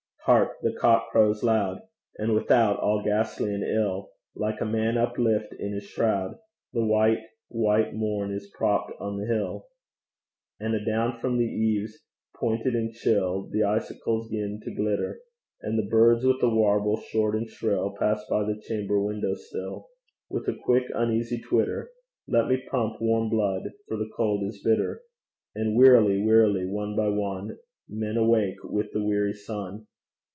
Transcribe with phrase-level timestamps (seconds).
[0.25, 1.81] Hark the cock crows loud!
[2.19, 6.37] And without, all ghastly and ill, Like a man uplift in his shroud,
[6.73, 9.65] The white white morn is propped on the hill;
[10.59, 12.01] And adown from the eaves,
[12.35, 15.21] pointed and chill, The icicles 'gin to glitter;
[15.63, 19.87] And the birds with a warble short and shrill, Pass by the chamber window still
[20.29, 21.89] With a quick uneasy twitter.
[22.27, 25.01] Let me pump warm blood, for the cold is bitter;
[25.55, 27.57] And wearily, wearily, one by one,
[27.89, 29.87] Men awake with the weary sun.